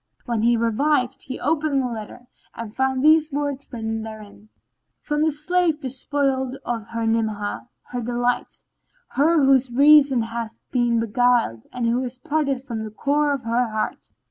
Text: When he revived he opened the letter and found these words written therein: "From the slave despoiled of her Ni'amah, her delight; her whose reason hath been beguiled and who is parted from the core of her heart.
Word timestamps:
When 0.25 0.41
he 0.41 0.57
revived 0.57 1.21
he 1.27 1.39
opened 1.39 1.79
the 1.79 1.85
letter 1.87 2.25
and 2.55 2.73
found 2.75 3.03
these 3.03 3.31
words 3.31 3.67
written 3.71 4.01
therein: 4.01 4.49
"From 4.99 5.21
the 5.21 5.31
slave 5.31 5.79
despoiled 5.79 6.57
of 6.65 6.87
her 6.87 7.05
Ni'amah, 7.05 7.69
her 7.83 8.01
delight; 8.01 8.63
her 9.09 9.45
whose 9.45 9.69
reason 9.71 10.23
hath 10.23 10.57
been 10.71 10.99
beguiled 10.99 11.67
and 11.71 11.85
who 11.85 12.03
is 12.03 12.17
parted 12.17 12.63
from 12.63 12.83
the 12.83 12.89
core 12.89 13.31
of 13.31 13.43
her 13.43 13.67
heart. 13.69 14.07